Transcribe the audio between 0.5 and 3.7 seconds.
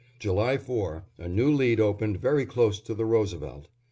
4, a new lead opened very close to the Roosevelt.